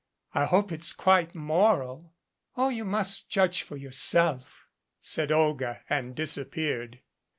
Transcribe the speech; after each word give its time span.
"I 0.33 0.45
hope 0.45 0.71
it's 0.71 0.93
quite 0.93 1.35
moral." 1.35 2.15
"Oh, 2.57 2.69
you 2.69 2.85
must 2.85 3.29
judge 3.29 3.61
for 3.61 3.77
yourself," 3.77 4.65
said 4.99 5.31
Olga, 5.31 5.81
and 5.91 6.15
disappeared. 6.15 7.01